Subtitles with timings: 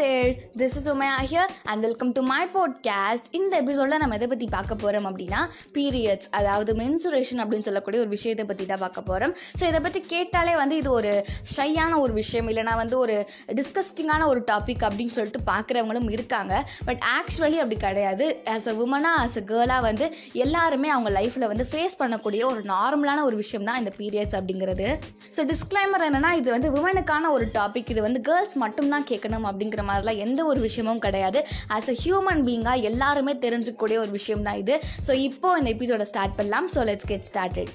[0.00, 4.46] There this is Umaya here and welcome to my podcast இந்த எபிசோடில் நம்ம எதை பற்றி
[4.56, 5.40] பார்க்க போகிறோம் அப்படின்னா
[5.76, 10.54] பீரியட்ஸ் அதாவது மென்சுரேஷன் அப்படின்னு சொல்லக்கூடிய ஒரு விஷயத்தை பற்றி தான் பார்க்க போகிறோம் ஸோ இதை பற்றி கேட்டாலே
[10.62, 11.12] வந்து இது ஒரு
[11.56, 12.48] ஷையான ஒரு விஷயம்.
[12.50, 13.16] இல்லைனா வந்து ஒரு
[13.58, 16.52] டிஸ்கஸ்டிங்கான ஒரு டாபிக் அப்படின்னு சொல்லிட்டு பார்க்குறவங்களும் இருக்காங்க.
[16.88, 18.26] பட் ஆக்சுவலி அப்படி கிடையாது.
[18.54, 20.06] ஆஸ் அ உமனாக ஆஸ் அ கேர்ளாக வந்து
[20.44, 24.88] எல்லாருமே அவங்க லைஃப்பில் வந்து ஃபேஸ் பண்ணக்கூடிய ஒரு நார்மலான ஒரு விஷயம் தான் இந்த பீரியட்ஸ் அப்படிங்கிறது.
[25.36, 30.22] ஸோ டிஸ்க்ளைமர் என்னென்னா இது வந்து உமனுக்கான ஒரு டாபிக் இது வந்து கேர்ள்ஸ் மட்டும்தான் கேட்கணும் அப்படிங்கிற மாதிரிலாம்
[30.26, 31.40] எந்த ஒரு விஷயமும் கிடையாது.
[31.76, 34.76] ஆஸ் அ ஹியூமன் பீங்காக எல்லாருமே தெரிஞ்சுக்கூடிய ஒரு விஷயம் தான் இது.
[35.08, 36.68] ஸோ இப்போ இந்த எபிசோட ஸ்டார்ட் பண்ணலாம்.
[36.76, 37.72] So let's get started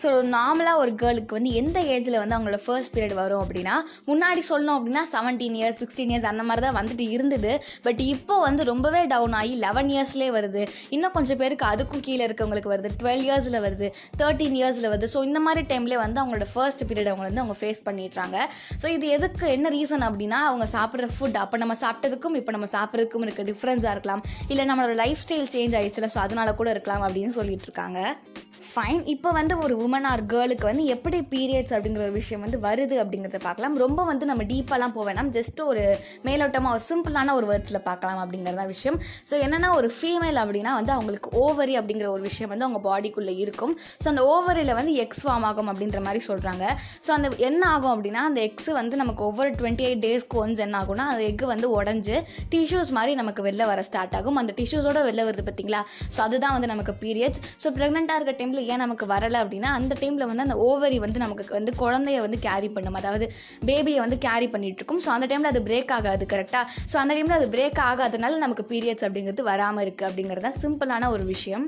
[0.00, 3.74] so நார்மலாக ஒரு கேர்ளுக்கு வந்து எந்த ஏஜில் வந்து அவங்களோட ஃபர்ஸ்ட் பீரியட் வரும் அப்படின்னா
[4.10, 7.52] முன்னாடி சொல்லணும் அப்படின்னா செவன்டீன் இயர்ஸ் சிக்ஸ்டீன் இயர்ஸ் அந்த மாதிரி தான் வந்துட்டு இருந்தது.
[7.86, 10.62] பட் இப்போ வந்து ரொம்பவே டவுன் ஆகி லெவன் இயர்ஸ்லேயே வருது.
[10.96, 12.90] இன்னும் கொஞ்சம் பேருக்கு அதுக்கும் கீழே இருக்கவங்களுக்கு வருது.
[13.02, 13.88] டுவெல் இயர்ஸில் வருது.
[14.22, 15.10] தேர்ட்டீன் இயர்ஸில் வருது.
[15.14, 18.36] ஸோ இந்த மாதிரி டைம்லேயே வந்து அவங்களோட ஃபர்ஸ்ட் பீரியட் அவங்க வந்து அவங்க ஃபேஸ் பண்ணிடுறாங்க.
[18.84, 23.26] ஸோ இது எதுக்கு என்ன ரீசன் அப்படின்னா அவங்க சாப்பிட்ற ஃபுட் அப்போ நம்ம சாப்பிட்டதுக்கும் இப்போ நம்ம சாப்பிட்றதுக்கும்
[23.28, 24.24] இருக்க டிஃப்ரென்ஸாக இருக்கலாம்.
[24.52, 28.00] இல்லை நம்மளோட லைஃப் ஸ்டைல் சேஞ்ச் ஆயிடுச்சுல ஸோ அதனால கூட இருக்கலாம் அப்படின்னு சொல்லிட்டு இருக்காங்க.
[28.68, 32.96] ஃபைன் இப்போ வந்து ஒரு உமன் ஆர் கேர்ளுக்கு வந்து எப்படி பீரியட்ஸ் அப்படிங்கிற ஒரு விஷயம் வந்து வருது
[33.02, 33.74] அப்படிங்கிறத பார்க்கலாம்.
[33.82, 35.30] ரொம்ப வந்து நம்ம டீப்பாலாம் போக வேணாம்.
[35.36, 35.84] ஜஸ்ட் ஒரு
[36.26, 38.98] மேலோட்டமாக ஒரு சிம்பிளான ஒரு வேர்ட்ஸில் பார்க்கலாம் அப்படிங்கிறதா விஷயம்.
[39.30, 43.72] ஸோ என்னென்னா ஒரு ஃபீமேல் அப்படின்னா வந்து அவங்களுக்கு ஓவரி அப்படிங்கிற ஒரு விஷயம் வந்து அவங்க பாடிக்குள்ளே இருக்கும்.
[44.02, 46.66] ஸோ அந்த ஓவரியில் வந்து எக்ஸ் ஃபார்ம் ஆகும் அப்படின்ற மாதிரி சொல்கிறாங்க
[47.06, 50.78] ஸோ அந்த என்ன ஆகும் அப்படின்னா அந்த எக்ஸ் வந்து நமக்கு ஒவ்வொரு டுவெண்ட்டி எயிட் டேஸ்க்கு ஒன்ஸ் என்ன
[50.82, 52.18] ஆகும்னா அந்த எக் வந்து உடஞ்சி
[52.54, 54.40] டிஷ்யூஸ் மாதிரி நமக்கு வெளில வர ஸ்டார்ட் ஆகும்.
[54.42, 55.82] அந்த டிஷ்யூஸோட வெளில வருது பார்த்தீங்களா?
[56.14, 60.26] ஸோ அதுதான் வந்து நமக்கு பீரியட்ஸ் ஸோ ப்ரெக்னெண்ட்டாக இருக்க டைமில் ஏன் நமக்கு வரலை அப்படின்னா அந்த டைமில்
[60.30, 62.98] வந்து அந்த ஓவரி வந்து நமக்கு வந்து குழந்தைய வந்து கேரி பண்ணும்.
[63.00, 63.26] அதாவது
[63.68, 65.02] பேபியை வந்து கேரி பண்ணிட்டு இருக்கும்.
[65.04, 69.06] ஸோ அந்த டைமில் அது பிரேக் ஆகாது கரெக்டாக ஸோ அந்த டைமில் அது பிரேக் ஆகாதனால நமக்கு பீரியட்ஸ்
[69.08, 71.66] அப்படிங்கிறது வராமல் இருக்குது அப்படிங்கிறது தான் சிம்பிளான ஒரு விஷயம்.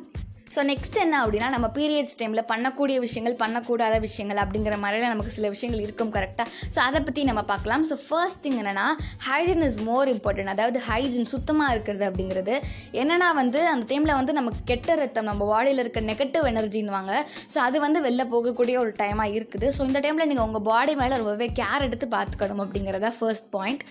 [0.54, 5.48] ஸோ நெக்ஸ்ட் என்ன அப்படின்னா நம்ம பீரியட்ஸ் டைமில் பண்ணக்கூடிய விஷயங்கள் பண்ணக்கூடாத விஷயங்கள் அப்படிங்கிற மாதிரிலாம் நமக்கு சில
[5.54, 7.84] விஷயங்கள் இருக்கும் கரெக்டாக ஸோ அதை பற்றி நம்ம பார்க்கலாம்.
[7.90, 8.86] ஸோ ஃபர்ஸ்ட் திங் என்னென்னா
[9.28, 12.54] ஹைஜின் இஸ் மோர் இம்பார்ட்டன்ட் அதாவது ஹைஜின் சுத்தமாக இருக்கிறது அப்படிங்கிறது.
[13.02, 17.12] என்னென்னா வந்து அந்த டைமில் வந்து நமக்கு கெட்ட ரத்தம் நம்ம பாடியில் இருக்க நெகட்டிவ் எனர்ஜின்வாங்க
[17.54, 19.68] ஸோ அது வந்து வெளில போகக்கூடிய ஒரு டைமாக இருக்குது.
[19.76, 23.84] ஸோ இந்த டைமில் நீங்கள் உங்கள் பாடி மேலே ரொம்பவே கேர் எடுத்து பார்த்துக்கணும் அப்படிங்கிறதா first point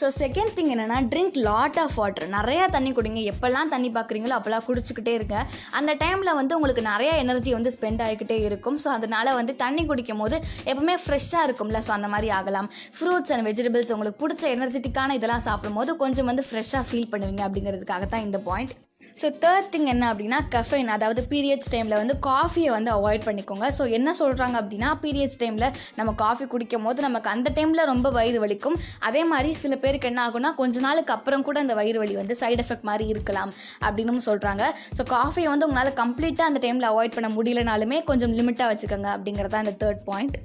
[0.00, 3.20] so second thing என்னென்னா ட்ரிங்க் லாட் ஆஃப் வாட்டர் நிறையா தண்ணி குடிங்க.
[3.32, 5.36] எப்போல்லாம் தண்ணி பார்க்குறீங்களோ அப்போல்லாம் குடிச்சிக்கிட்டே இருங்க.
[5.78, 8.78] அந்த டைமில் வந்து உங்களுக்கு நிறையா எனர்ஜி வந்து ஸ்பெண்ட் ஆகிக்கிட்டே இருக்கும்.
[8.84, 10.38] ஸோ அதனால் வந்து தண்ணி குடிக்கும் போது
[10.70, 11.80] எப்பவுமே ஃப்ரெஷ்ஷாக இருக்கும்ல.
[11.88, 12.70] ஸோ அந்த மாதிரி ஆகலாம்.
[12.98, 18.26] ஃப்ரூட்ஸ் அண்ட் வெஜிடபிள்ஸ் உங்களுக்கு பிடிச்ச எனர்ஜெட்டிக்கான இதெல்லாம் சாப்பிடும்போது கொஞ்சம் வந்து ஃப்ரெஷ்ஷாக ஃபீல் பண்ணுவீங்க அப்படிங்கிறதுக்காக தான்
[18.28, 18.74] இந்த பாயிண்ட்
[19.16, 23.66] ஸோ தேர்ட் திங் என்ன அப்படின்னா கஃபைன் அதாவது பீரியட்ஸ் டைமில் வந்து காஃபியை வந்து அவாய்ட் பண்ணிக்கோங்க.
[23.76, 25.66] ஸோ என்ன சொல்கிறாங்க அப்படின்னா பீரியட்ஸ் டைமில்
[25.98, 28.76] நம்ம காஃபி குடிக்கும் போது நமக்கு அந்த டைமில் ரொம்ப வயிறு வலிக்கும்.
[29.08, 32.60] அதே மாதிரி சில பேருக்கு என்ன ஆகும்னா கொஞ்ச நாளுக்கு அப்புறம் கூட அந்த வயிறு வலி வந்து சைடு
[32.64, 33.52] எஃபெக்ட் மாதிரி இருக்கலாம்
[33.86, 34.64] அப்படின்னு சொல்கிறாங்க
[34.98, 39.66] ஸோ காஃபியை வந்து உங்களால் கம்ப்ளீட்டாக அந்த டைமில் அவாய்ட் பண்ண முடியலனாலுமே கொஞ்சம் லிமிட்டாக வச்சுக்கோங்க அப்படிங்கிறது தான்
[39.66, 40.36] இந்த third point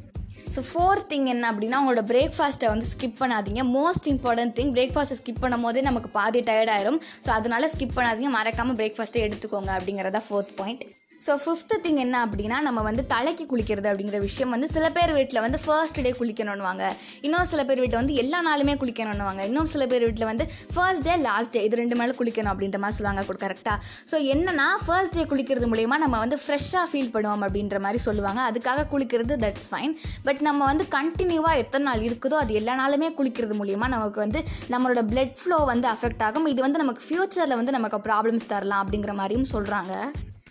[0.55, 3.63] so fourth thing என்ன அப்படின்னா உங்களோட பிரேக்ஃபாஸ்ட்டை வந்து ஸ்கிப் பண்ணாதீங்க.
[3.77, 6.99] மோஸ்ட் இம்பார்ட்டன்ட் திங் பிரேக்ஃபாஸ்ட்டை ஸ்கிப் பண்ணும் போதே நமக்கு பாதி டயர்ட் ஆயிரும்.
[7.25, 8.31] ஸோ அதனால ஸ்கிப் பண்ணாதீங்க.
[8.37, 10.85] மறக்காமல் பிரேக்ஃபாஸ்ட்டை எடுத்துக்கோங்க அப்படிங்கிறதா fourth point
[11.25, 15.41] so fifth thing என்ன அப்படின்னா நம்ம வந்து தலைக்கு குளிக்கிறது அப்படிங்கிற விஷயம் வந்து சில பேர் வீட்டில்
[15.45, 16.83] வந்து ஃபர்ஸ்ட் டே குளிக்கணும்னுவாங்க.
[17.25, 19.41] இன்னும் சில பேர் வீட்டில் வந்து எல்லா நாளுமே குளிக்கணும்னுவாங்க.
[19.49, 22.97] இன்னும் சில பேர் வீட்டில் வந்து ஃபர்ஸ்ட் டே லாஸ்ட் டே இது ரெண்டு மேலே குளிக்கணும் அப்படின்ற மாதிரி
[22.99, 23.77] சொல்லுவாங்க கரெக்டாக
[24.11, 28.41] ஸோ என்னன்னா ஃபர்ஸ்ட் டே குளிக்கிறது மூலயமா நம்ம வந்து ஃப்ரெஷ்ஷாக ஃபீல் பண்ணுவோம் அப்படின்ற மாதிரி சொல்லுவாங்க.
[28.51, 29.93] அதுக்காக குளிக்கிறது தட்ஸ் ஃபைன்
[30.29, 34.41] பட் நம்ம வந்து கண்டினியூவாக எத்தனை நாள் இருக்குதோ அது எல்லா நாளுமே குளிக்கிறது மூலியமாக நமக்கு வந்து
[34.75, 36.49] நம்மளோட பிளட் ஃப்ளோ வந்து அஃபெக்ட் ஆகும்.
[36.53, 39.93] இது வந்து நமக்கு ஃப்யூச்சரில் வந்து நமக்கு ப்ராப்ளம்ஸ் தரலாம் அப்படிங்கிற மாதிரியும் சொல்கிறாங்க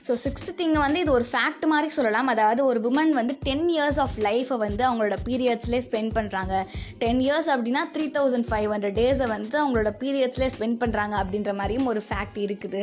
[0.08, 2.28] ஸோ சிக்ஸ்த் திங் வந்து இது ஒரு ஃபேக்ட் மாதிரி சொல்லலாம்.
[2.32, 6.54] அதாவது ஒரு உமன் வந்து டென் இயர்ஸ் ஆஃப் லைஃப்பை வந்து அவங்களோட பீரியட்ஸ்லேயே ஸ்பெண்ட் பண்ணுறாங்க
[7.02, 11.88] டென் இயர்ஸ் அப்படின்னா த்ரீ தௌசண்ட் ஃபைவ் ஹண்ட்ரட் டேஸை வந்து அவங்களோட பீரியட்ஸ்லேயே ஸ்பெண்ட் பண்ணுறாங்க அப்படின்ற மாதிரியும்
[11.92, 12.82] ஒரு ஃபேக்ட் இருக்குது.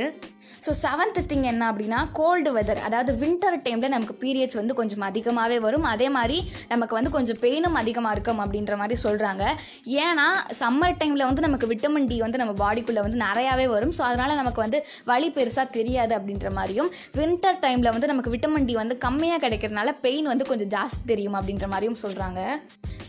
[0.65, 5.57] ஸோ செவன்த் திங் என்ன அப்படின்னா கோல்டு வெதர் அதாவது வின்டர் டைமில் நமக்கு பீரியட்ஸ் வந்து கொஞ்சம் அதிகமாகவே
[5.65, 5.87] வரும்.
[5.93, 6.37] அதே மாதிரி
[6.73, 9.43] நமக்கு வந்து கொஞ்சம் பெயினும் அதிகமாக இருக்கும் அப்படின்ற மாதிரி சொல்கிறாங்க
[10.05, 10.27] ஏன்னா
[10.61, 13.95] சம்மர் டைமில் வந்து நமக்கு விட்டமின் டி வந்து நம்ம பாடிக்குள்ளே வந்து நிறையாவே வரும்.
[13.97, 14.81] ஸோ அதனால் நமக்கு வந்து
[15.13, 20.29] வலி பெருசாக தெரியாது அப்படின்ற மாதிரியும் வின்டர் டைமில் வந்து நமக்கு விட்டமின் டி வந்து கம்மியாக கிடைக்கிறதுனால பெயின்
[20.31, 22.39] வந்து கொஞ்சம் ஜாஸ்தி தெரியும் அப்படின்ற மாதிரியும் சொல்கிறாங்க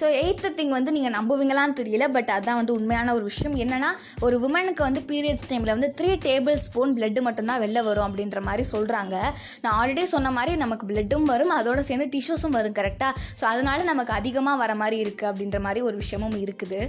[0.01, 3.57] ஸோ எயித்து திங் வந்து நீங்கள் நம்புவீங்களான்னு தெரியல பட் அதான் வந்து உண்மையான ஒரு விஷயம்.
[3.65, 3.91] என்னென்னா
[4.27, 8.67] ஒரு உமனுக்கு வந்து பீரியட்ஸ் டைமில் வந்து த்ரீ டேபிள் ஸ்பூன் பிளட்டு மட்டும்தான் வெளில வரும் அப்படின்ற மாதிரி
[8.75, 9.17] சொல்கிறாங்க
[9.65, 14.15] நான் ஆல்ரெடி சொன்ன மாதிரி நமக்கு பிளட்டும் வரும் அதோட சேர்ந்து டிஷ்யூஸும் வரும் கரெக்டாக ஸோ அதனால நமக்கு
[14.21, 16.81] அதிகமாக வர மாதிரி இருக்குது அப்படின்ற மாதிரி ஒரு விஷயமும் இருக்குது.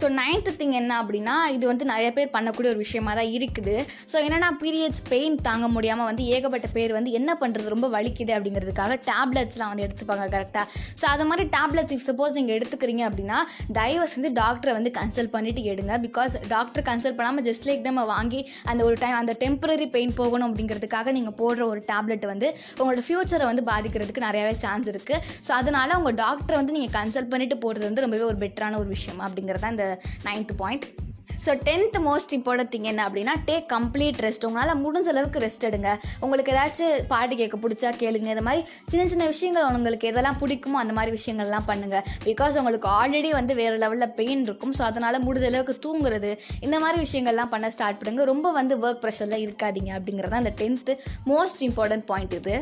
[0.00, 3.76] ஸோ நைன்த்து திங் என்ன அப்படின்னா இது வந்து நிறைய பேர் பண்ணக்கூடிய ஒரு விஷயமா தான் இருக்குது.
[4.12, 8.98] ஸோ என்னென்னா பீரியட்ஸ் பெயின் தாங்க முடியாமல் வந்து ஏகப்பட்ட பேர் வந்து என்ன பண்ணுறது ரொம்ப வலிக்குது அப்படிங்கிறதுக்காக
[9.10, 10.66] டேப்லெட்ஸ்லாம் வந்து எடுத்துப்பாங்க கரெக்டாக
[11.00, 13.38] ஸோ அது மாதிரி டேப்லெட்ஸ் இஃப் சப்போஸ் நீங்கள் எடுத்துக்கிறீங்க அப்படின்னா
[13.78, 15.94] தயவு செஞ்சு டாக்டரை வந்து கன்சல்ட் பண்ணிவிட்டு எடுங்க.
[16.06, 18.40] பிகாஸ் டாக்டர் கன்சல்ட் பண்ணாமல் ஜஸ்ட் லைக் நம்ம வாங்கி
[18.70, 22.48] அந்த ஒரு டைம் அந்த டெம்பரரி பெயின் போகணும் அப்படிங்கிறதுக்காக நீங்கள் போடுற ஒரு டேப்லெட் வந்து
[22.80, 27.58] உங்களோட ஃப்யூச்சரை வந்து பாதிக்கிறதுக்கு நிறையாவே சான்ஸ் இருக்குது ஸோ அதனால் உங்கள் டாக்டரை வந்து நீங்கள் கன்சல்ட் பண்ணிவிட்டு
[27.64, 29.87] போடுறது வந்து ரொம்பவே ஒரு பெட்டரான ஒரு விஷயம் அப்படிங்கிறது தான் இந்த
[30.28, 30.86] ninth point
[31.44, 35.90] so tenth most important thing என்ன அப்படின்னா டேக் கம்ப்ளீட் ரெஸ்ட் உங்களால் முடிஞ்ச அளவுக்கு ரெஸ்ட் எடுங்க.
[36.24, 38.28] உங்களுக்கு ஏதாச்சும் பாட்டு கேட்க பிடிச்சா கேளுங்க.
[38.34, 38.62] இந்த மாதிரி
[38.92, 43.76] சின்ன சின்ன விஷயங்கள் உங்களுக்கு எதெல்லாம் பிடிக்குமோ அந்த மாதிரி விஷயங்கள்லாம் பண்ணுங்கள் பிகாஸ் உங்களுக்கு ஆல்ரெடி வந்து வேறு
[43.84, 44.74] லெவலில் பெயின் இருக்கும்.
[44.78, 46.32] ஸோ அதனால் முடிஞ்ச அளவுக்கு தூங்குறது
[46.66, 50.94] இந்த மாதிரி விஷயங்கள்லாம் பண்ண ஸ்டார்ட் பண்ணுங்கள் ரொம்ப வந்து ஒர்க் ப்ரெஷரில் இருக்காதீங்க அப்படிங்கிறது அந்த டென்த்து
[51.32, 52.56] மோஸ்ட் இம்பார்ட்டன்ட் பாயிண்ட் இது.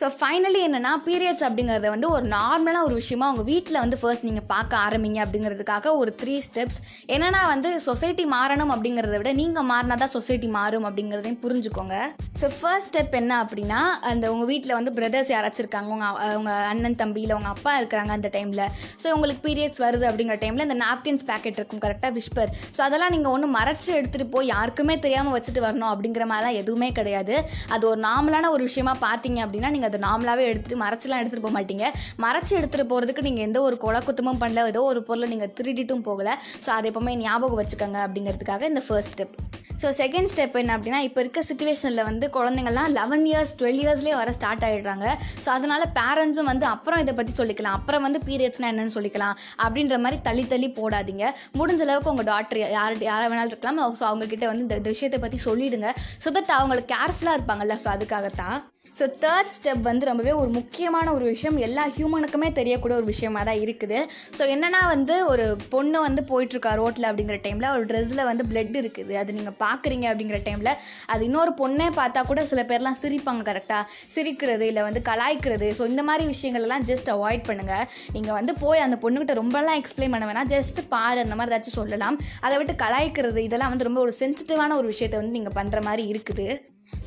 [0.00, 4.46] ஸோ ஃபைனலி என்னென்னா பீரியட்ஸ் அப்படிங்கிறத வந்து ஒரு நார்மலான ஒரு விஷயமா உங்கள் வீட்டில் வந்து ஃபர்ஸ்ட் நீங்கள்
[4.52, 6.78] பார்க்க ஆரம்பிங்க அப்படிங்கிறதுக்காக ஒரு த்ரீ ஸ்டெப்ஸ்
[7.14, 11.98] என்னென்னா வந்து சொசைட்டி மாறணும் அப்படிங்கிறத விட நீங்கள் மாறினா தான் சொசைட்டி மாறும் அப்படிங்கிறதையும் புரிஞ்சுக்கோங்க.
[12.40, 13.80] ஸோ ஃபர்ஸ்ட் ஸ்டெப் என்ன அப்படின்னா
[14.10, 18.12] அந்த உங்கள் வீட்டில் வந்து பிரதர்ஸ் யாராச்சும் இருக்காங்க உங்கள் உங்கள் அண்ணன் தம்பி இல்லை உங்கள் அப்பா இருக்கிறாங்க
[18.18, 18.64] அந்த டைமில்
[19.04, 23.34] ஸோ உங்களுக்கு பீரியட்ஸ் வருது அப்படிங்கிற டைமில் இந்த நாப்கின்ஸ் பேக்கெட் இருக்கும் கரெக்டாக விஷ்பர் ஸோ அதெல்லாம் நீங்கள்
[23.36, 27.34] ஒன்று மறைச்சி எடுத்துகிட்டு போய் யாருக்குமே தெரியாமல் வச்சுட்டு வரணும் அப்படிங்கிற மாதிரிலாம் எதுவுமே கிடையாது.
[27.74, 31.86] அது ஒரு நார்மலான ஒரு விஷயமா பார்த்தீங்க அப்படின்னா நீங்கள் அதை நார்மலாகவே எடுத்துகிட்டு மறைச்சிலாம் எடுத்துகிட்டு போக மாட்டீங்க.
[32.26, 36.36] மறைச்சி எடுத்துகிட்டு போகிறதுக்கு நீங்கள் எந்த ஒரு கொலை குத்தமும் பண்ணல ஏதோ ஒரு பொருளை நீங்கள் திருடிட்டும் போகலை.
[36.66, 39.34] ஸோ அதை எப்போவுமே ஞாபகம் வச்சுக்கோங்க அப்படிங்கிறதுக்காக இந்த first step
[39.82, 44.32] so second step என்ன அப்படின்னா இப்போ இருக்க சுச்சுவேஷனில் வந்து குழந்தைங்கள்லாம் லெவன் இயர்ஸ் டுவெல் இயர்ஸ்லேயே வர
[44.36, 45.06] ஸ்டார்ட் ஆகிடுறாங்க
[45.44, 47.76] ஸோ அதனால் பேரண்ட்ஸும் வந்து அப்புறம் இதை பற்றி சொல்லிக்கலாம்.
[47.78, 49.36] அப்புறம் வந்து பீரியட்ஸ்னால் என்னென்னு சொல்லிக்கலாம்.
[49.64, 51.24] அப்படின்ற மாதிரி தள்ளி தள்ளி போடாதீங்க.
[51.60, 53.80] முடிஞ்ச அளவுக்கு உங்கள் டாக்டர் யார் யாரை வேணாலும் இருக்கலாம்.
[54.00, 55.90] ஸோ அவங்கக்கிட்ட வந்து இந்த இந்த விஷயத்தை பற்றி சொல்லிடுங்க.
[56.24, 57.76] ஸோ தட் அவங்களுக்கு கேர்ஃபுல்லாக இருப்பாங்கல்ல.
[57.84, 58.56] ஸோ அதுக்காகத்தான்.
[58.98, 61.56] ஸோ தேர்ட் ஸ்டெப் வந்து ரொம்பவே ஒரு முக்கியமான ஒரு விஷயம்.
[61.66, 63.98] எல்லா ஹியூமனுக்குமே தெரியக்கூடிய ஒரு விஷயமா தான் இருக்குது.
[64.38, 69.14] ஸோ என்னென்னா வந்து ஒரு பொண்ணு வந்து போயிட்டுருக்கா ரோட்டில் அப்படிங்கிற டைமில் ஒரு ட்ரெஸ்ஸில் வந்து பிளட் இருக்குது.
[69.22, 70.72] அது நீங்கள் பார்க்குறீங்க அப்படிங்கிற டைமில்
[71.14, 73.82] அது இன்னொரு பொண்ணே பார்த்தா கூட சில பேர்லாம் சிரிப்பாங்க கரெக்டாக
[74.16, 75.70] சிரிக்கிறது இல்லை வந்து கலாய்க்கிறது.
[75.78, 77.86] ஸோ இந்த மாதிரி விஷயங்கள்லாம் ஜஸ்ட் அவாய்ட் பண்ணுங்கள்
[78.18, 80.50] நீங்கள் வந்து போய் அந்த பொண்ணுக்கிட்ட ரொம்பலாம் எக்ஸ்பிளைன் பண்ண வேணாம்.
[80.54, 82.18] ஜஸ்ட் பாரு அந்த மாதிரி ஏதாச்சும் சொல்லலாம்.
[82.46, 86.46] அதை விட்டு கலாய்க்கிறது இதெல்லாம் வந்து ரொம்ப ஒரு சென்சிட்டிவான ஒரு விஷயத்தை வந்து நீங்கள் பண்ணுற மாதிரி இருக்குது.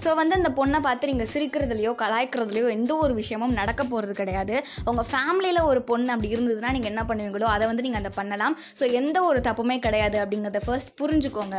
[0.04, 4.56] ஸோ வந்து அந்த பொண்ணை பார்த்து நீங்கள் சிரிக்கிறதுலையோ கலாய்க்கிறதுலையோ எந்த ஒரு விஷயமும் நடக்க போகிறது கிடையாது.
[4.90, 8.58] உங்கள் ஃபேமிலியில் ஒரு பொண்ணு அப்படி இருந்ததுன்னா நீங்கள் என்ன பண்ணுவீங்களோ அதை வந்து நீங்கள் அதை பண்ணலாம்.
[8.80, 11.58] ஸோ எந்த ஒரு தப்புமே கிடையாது அப்படிங்கிறத ஃபர்ஸ்ட் புரிஞ்சுக்கோங்க.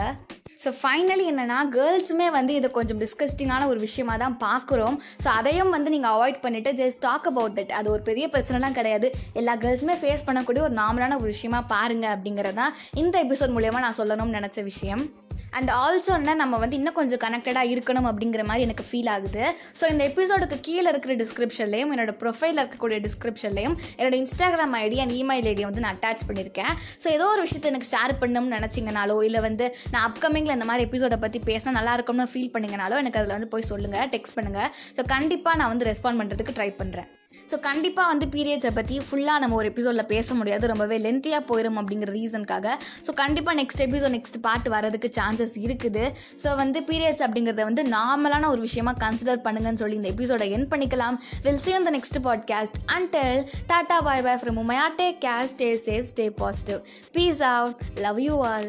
[0.65, 4.97] ஸோ ஃபைனலி என்னென்னா கேர்ள்ஸுமே வந்து இதை கொஞ்சம் டிஸ்கஸ்டிங்கான ஒரு விஷயமா தான் பார்க்குறோம்.
[5.25, 9.11] ஸோ அதையும் வந்து நீங்கள் அவாய்ட் பண்ணிவிட்டு ஜஸ்ட் டாக் அபவுட் தட் அது ஒரு பெரிய பிரச்சனைலாம் கிடையாது.
[9.41, 12.75] எல்லா கேர்ள்ஸுமே ஃபேஸ் பண்ணக்கூடிய ஒரு நார்மலான ஒரு விஷயமா பாருங்கள் அப்படிங்கிறதான்
[13.05, 15.05] இந்த எபிசோட் மூலயமா நான் சொல்லணும்னு நினச்ச விஷயம்.
[15.58, 19.44] அண்ட் ஆல்சோ என்ன நம்ம வந்து இன்னும் கொஞ்சம் கனெக்டடாக இருக்கணும் அப்படிங்கிற மாதிரி எனக்கு ஃபீல் ஆகுது.
[19.81, 25.49] ஸோ இந்த எபிசோடுக்கு கீழே இருக்கிற டிஸ்கிரிப்ஷன்லையும் என்னோட ப்ரொஃபைலில் இருக்கக்கூடிய டிஸ்கிரிப்ஷன்லையும் என்னோட இன்ஸ்டாகிராம் ஐடி அண்ட் இமெயில்
[25.52, 26.73] ஐடியை வந்து நான் அட்டாச் பண்ணியிருக்கேன்.
[27.05, 31.19] ஸோ ஏதோ ஒரு விஷயத்தை எனக்கு ஷேர் பண்ணணும்னு நினச்சிங்கனாலோ இல்லை வந்து நான் அப்கமிங்கில் இந்த மாதிரி எபிசோடை
[31.26, 35.61] பற்றி பேசினா நல்லா இருக்கும்னு ஃபீல் பண்ணிங்கனாலோ எனக்கு அதில் வந்து போய் சொல்லுங்கள் டெக்ஸ்ட் பண்ணுங்கள் ஸோ கண்டிப்பாக
[35.62, 37.08] நான் வந்து ரெஸ்பாண்ட் பண்ணுறதுக்கு ட்ரை பண்ணுறேன்
[37.51, 40.65] ஸோ கண்டிப்பாக வந்து பீரியட்ஸை பற்றி ஃபுல்லாக நம்ம ஒரு எபிசோடில் பேச முடியாது.
[40.73, 42.77] ரொம்பவே லென்த்தியாக போயிடும் அப்படிங்கிற ரீசனுக்காக
[43.07, 46.05] ஸோ கண்டிப்பாக நெக்ஸ்ட் எபிசோட் நெக்ஸ்ட் பார்ட் வரதுக்கு சான்சஸ் இருக்குது.
[46.45, 51.19] ஸோ வந்து பீரியட்ஸ் அப்படிங்கிறத வந்து நார்மலான ஒரு விஷயமா கன்சிடர் பண்ணுங்கன்னு சொல்லி இந்த எபிசோட என் பண்ணிக்கலாம்.
[51.47, 52.59] Will see you in the next tata
[52.97, 53.33] until
[53.71, 54.87] bye bye bye day umaya
[55.53, 56.81] stay safe stay positive
[57.17, 57.77] peace out
[58.07, 58.69] love you all